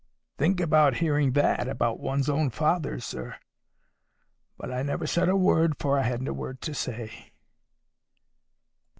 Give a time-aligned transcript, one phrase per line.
[0.39, 3.35] '—Think of hearing that about one's own father, sir!
[4.57, 7.31] But I never said a word, for I hadn't a word to say.